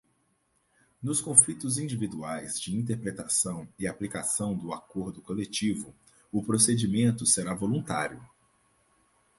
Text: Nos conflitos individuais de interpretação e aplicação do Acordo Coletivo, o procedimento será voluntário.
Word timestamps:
Nos 0.99 1.21
conflitos 1.21 1.77
individuais 1.77 2.59
de 2.59 2.75
interpretação 2.75 3.67
e 3.77 3.85
aplicação 3.85 4.57
do 4.57 4.73
Acordo 4.73 5.21
Coletivo, 5.21 5.93
o 6.31 6.41
procedimento 6.43 7.23
será 7.23 7.53
voluntário. 7.53 8.19